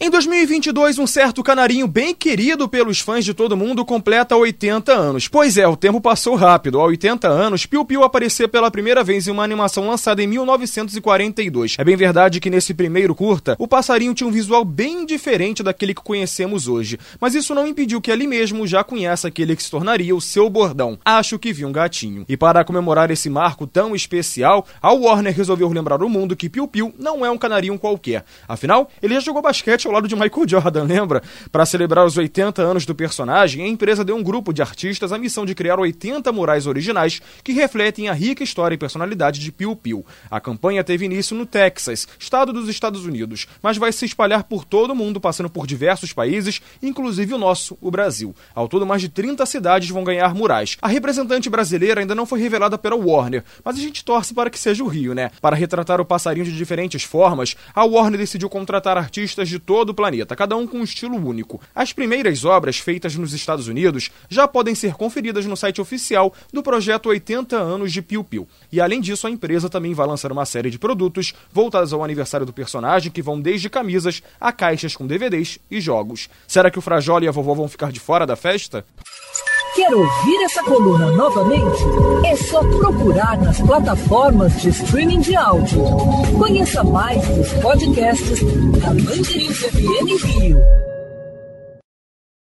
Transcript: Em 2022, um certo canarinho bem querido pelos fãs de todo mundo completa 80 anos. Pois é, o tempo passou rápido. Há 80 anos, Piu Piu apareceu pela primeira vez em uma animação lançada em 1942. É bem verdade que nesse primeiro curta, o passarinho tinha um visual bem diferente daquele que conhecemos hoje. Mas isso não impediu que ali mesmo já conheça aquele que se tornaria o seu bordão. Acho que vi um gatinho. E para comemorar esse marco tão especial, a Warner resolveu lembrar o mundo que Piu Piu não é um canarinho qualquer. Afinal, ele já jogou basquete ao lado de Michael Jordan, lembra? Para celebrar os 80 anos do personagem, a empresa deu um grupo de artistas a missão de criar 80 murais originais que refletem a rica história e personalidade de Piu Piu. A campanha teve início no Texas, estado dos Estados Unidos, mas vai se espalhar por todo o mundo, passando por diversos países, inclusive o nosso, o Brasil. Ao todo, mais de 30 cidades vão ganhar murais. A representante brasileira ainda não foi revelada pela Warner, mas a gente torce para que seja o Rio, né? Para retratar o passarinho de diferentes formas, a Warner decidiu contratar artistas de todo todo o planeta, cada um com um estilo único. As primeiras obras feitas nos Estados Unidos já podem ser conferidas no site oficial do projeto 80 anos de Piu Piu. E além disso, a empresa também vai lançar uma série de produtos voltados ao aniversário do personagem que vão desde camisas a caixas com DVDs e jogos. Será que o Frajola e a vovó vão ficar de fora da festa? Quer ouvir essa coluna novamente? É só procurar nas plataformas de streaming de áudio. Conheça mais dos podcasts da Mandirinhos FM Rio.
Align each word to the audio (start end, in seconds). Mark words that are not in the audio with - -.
Em 0.00 0.10
2022, 0.10 0.96
um 1.00 1.08
certo 1.08 1.42
canarinho 1.42 1.88
bem 1.88 2.14
querido 2.14 2.68
pelos 2.68 3.00
fãs 3.00 3.24
de 3.24 3.34
todo 3.34 3.56
mundo 3.56 3.84
completa 3.84 4.36
80 4.36 4.92
anos. 4.92 5.26
Pois 5.26 5.58
é, 5.58 5.66
o 5.66 5.76
tempo 5.76 6.00
passou 6.00 6.36
rápido. 6.36 6.78
Há 6.78 6.84
80 6.84 7.26
anos, 7.26 7.66
Piu 7.66 7.84
Piu 7.84 8.04
apareceu 8.04 8.48
pela 8.48 8.70
primeira 8.70 9.02
vez 9.02 9.26
em 9.26 9.32
uma 9.32 9.42
animação 9.42 9.88
lançada 9.88 10.22
em 10.22 10.28
1942. 10.28 11.74
É 11.78 11.82
bem 11.82 11.96
verdade 11.96 12.38
que 12.38 12.48
nesse 12.48 12.72
primeiro 12.74 13.12
curta, 13.12 13.56
o 13.58 13.66
passarinho 13.66 14.14
tinha 14.14 14.28
um 14.28 14.30
visual 14.30 14.64
bem 14.64 15.04
diferente 15.04 15.64
daquele 15.64 15.92
que 15.92 16.00
conhecemos 16.00 16.68
hoje. 16.68 16.96
Mas 17.20 17.34
isso 17.34 17.52
não 17.52 17.66
impediu 17.66 18.00
que 18.00 18.12
ali 18.12 18.28
mesmo 18.28 18.68
já 18.68 18.84
conheça 18.84 19.26
aquele 19.26 19.56
que 19.56 19.64
se 19.64 19.70
tornaria 19.70 20.14
o 20.14 20.20
seu 20.20 20.48
bordão. 20.48 20.96
Acho 21.04 21.40
que 21.40 21.52
vi 21.52 21.64
um 21.64 21.72
gatinho. 21.72 22.24
E 22.28 22.36
para 22.36 22.64
comemorar 22.64 23.10
esse 23.10 23.28
marco 23.28 23.66
tão 23.66 23.96
especial, 23.96 24.64
a 24.80 24.92
Warner 24.92 25.34
resolveu 25.34 25.68
lembrar 25.68 26.04
o 26.04 26.08
mundo 26.08 26.36
que 26.36 26.48
Piu 26.48 26.68
Piu 26.68 26.94
não 26.96 27.26
é 27.26 27.30
um 27.32 27.36
canarinho 27.36 27.76
qualquer. 27.76 28.24
Afinal, 28.46 28.88
ele 29.02 29.14
já 29.14 29.20
jogou 29.20 29.42
basquete 29.42 29.87
ao 29.88 29.94
lado 29.94 30.08
de 30.08 30.14
Michael 30.14 30.48
Jordan, 30.48 30.84
lembra? 30.84 31.22
Para 31.50 31.64
celebrar 31.64 32.04
os 32.04 32.16
80 32.16 32.62
anos 32.62 32.84
do 32.84 32.94
personagem, 32.94 33.64
a 33.64 33.68
empresa 33.68 34.04
deu 34.04 34.16
um 34.16 34.22
grupo 34.22 34.52
de 34.52 34.60
artistas 34.60 35.12
a 35.12 35.18
missão 35.18 35.46
de 35.46 35.54
criar 35.54 35.78
80 35.78 36.30
murais 36.32 36.66
originais 36.66 37.20
que 37.42 37.52
refletem 37.52 38.08
a 38.08 38.12
rica 38.12 38.44
história 38.44 38.74
e 38.74 38.78
personalidade 38.78 39.40
de 39.40 39.50
Piu 39.50 39.74
Piu. 39.74 40.04
A 40.30 40.40
campanha 40.40 40.84
teve 40.84 41.06
início 41.06 41.36
no 41.36 41.46
Texas, 41.46 42.06
estado 42.18 42.52
dos 42.52 42.68
Estados 42.68 43.04
Unidos, 43.04 43.46
mas 43.62 43.76
vai 43.76 43.92
se 43.92 44.04
espalhar 44.04 44.44
por 44.44 44.64
todo 44.64 44.90
o 44.90 44.96
mundo, 44.96 45.20
passando 45.20 45.48
por 45.48 45.66
diversos 45.66 46.12
países, 46.12 46.60
inclusive 46.82 47.34
o 47.34 47.38
nosso, 47.38 47.78
o 47.80 47.90
Brasil. 47.90 48.34
Ao 48.54 48.68
todo, 48.68 48.86
mais 48.86 49.00
de 49.00 49.08
30 49.08 49.44
cidades 49.46 49.88
vão 49.88 50.04
ganhar 50.04 50.34
murais. 50.34 50.76
A 50.82 50.88
representante 50.88 51.48
brasileira 51.48 52.00
ainda 52.00 52.14
não 52.14 52.26
foi 52.26 52.40
revelada 52.40 52.76
pela 52.76 52.96
Warner, 52.96 53.44
mas 53.64 53.76
a 53.76 53.80
gente 53.80 54.04
torce 54.04 54.34
para 54.34 54.50
que 54.50 54.58
seja 54.58 54.84
o 54.84 54.88
Rio, 54.88 55.14
né? 55.14 55.30
Para 55.40 55.56
retratar 55.56 56.00
o 56.00 56.04
passarinho 56.04 56.44
de 56.44 56.56
diferentes 56.56 57.04
formas, 57.04 57.56
a 57.74 57.84
Warner 57.84 58.18
decidiu 58.18 58.50
contratar 58.50 58.98
artistas 58.98 59.48
de 59.48 59.58
todo 59.58 59.77
todo 59.78 59.90
o 59.90 59.94
planeta, 59.94 60.34
cada 60.34 60.56
um 60.56 60.66
com 60.66 60.78
um 60.78 60.82
estilo 60.82 61.16
único. 61.16 61.60
As 61.72 61.92
primeiras 61.92 62.44
obras 62.44 62.80
feitas 62.80 63.14
nos 63.14 63.32
Estados 63.32 63.68
Unidos 63.68 64.10
já 64.28 64.48
podem 64.48 64.74
ser 64.74 64.94
conferidas 64.94 65.46
no 65.46 65.56
site 65.56 65.80
oficial 65.80 66.34
do 66.52 66.64
projeto 66.64 67.10
80 67.10 67.56
anos 67.56 67.92
de 67.92 68.02
Piu 68.02 68.24
Piu. 68.24 68.48
E 68.72 68.80
além 68.80 69.00
disso, 69.00 69.28
a 69.28 69.30
empresa 69.30 69.70
também 69.70 69.94
vai 69.94 70.04
lançar 70.04 70.32
uma 70.32 70.44
série 70.44 70.68
de 70.68 70.80
produtos 70.80 71.32
voltados 71.52 71.92
ao 71.92 72.02
aniversário 72.02 72.44
do 72.44 72.52
personagem 72.52 73.12
que 73.12 73.22
vão 73.22 73.40
desde 73.40 73.70
camisas 73.70 74.20
a 74.40 74.50
caixas 74.50 74.96
com 74.96 75.06
DVDs 75.06 75.60
e 75.70 75.80
jogos. 75.80 76.28
Será 76.48 76.72
que 76.72 76.78
o 76.80 76.82
Frajola 76.82 77.24
e 77.24 77.28
a 77.28 77.30
vovó 77.30 77.54
vão 77.54 77.68
ficar 77.68 77.92
de 77.92 78.00
fora 78.00 78.26
da 78.26 78.34
festa? 78.34 78.84
Quer 79.74 79.94
ouvir 79.94 80.42
essa 80.44 80.62
coluna 80.62 81.10
novamente? 81.12 81.84
É 82.24 82.36
só 82.36 82.60
procurar 82.60 83.38
nas 83.38 83.60
plataformas 83.60 84.60
de 84.60 84.70
streaming 84.70 85.20
de 85.20 85.36
áudio. 85.36 85.84
Conheça 86.38 86.82
mais 86.82 87.26
dos 87.28 87.52
podcasts 87.54 88.40
da 88.80 88.88
Mandirinhos 88.88 89.58
FM 89.58 90.24
Rio. 90.24 90.87